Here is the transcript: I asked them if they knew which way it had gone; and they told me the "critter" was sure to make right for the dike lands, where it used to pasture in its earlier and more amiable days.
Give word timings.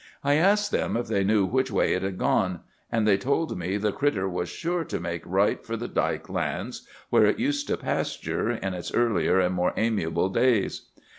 I 0.23 0.33
asked 0.33 0.71
them 0.71 0.97
if 0.97 1.05
they 1.09 1.23
knew 1.23 1.45
which 1.45 1.69
way 1.69 1.93
it 1.93 2.01
had 2.01 2.17
gone; 2.17 2.61
and 2.91 3.07
they 3.07 3.19
told 3.19 3.55
me 3.55 3.77
the 3.77 3.91
"critter" 3.91 4.27
was 4.27 4.49
sure 4.49 4.83
to 4.83 4.99
make 4.99 5.21
right 5.27 5.63
for 5.63 5.77
the 5.77 5.87
dike 5.87 6.27
lands, 6.27 6.87
where 7.11 7.27
it 7.27 7.37
used 7.37 7.67
to 7.67 7.77
pasture 7.77 8.49
in 8.49 8.73
its 8.73 8.91
earlier 8.95 9.39
and 9.39 9.53
more 9.53 9.73
amiable 9.77 10.29
days. 10.29 10.89